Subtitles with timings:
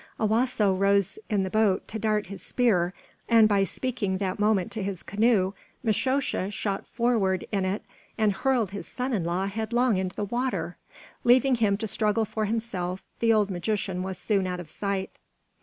[0.19, 2.91] Owasso rose in the boat to dart his spear,
[3.29, 7.83] and by speaking that moment to his canoe, Mishosha shot forward in it
[8.17, 10.75] and hurled his son in law headlong into the water.
[11.23, 15.19] Leaving him to struggle for himself, the old magician was soon out of sight.